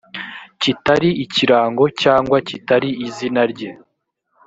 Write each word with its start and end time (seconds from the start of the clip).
kitari 0.61 1.09
ikirango 1.23 1.83
cyangwa 2.01 2.37
kitari 2.47 2.89
izina 3.05 3.41
rye 3.51 3.69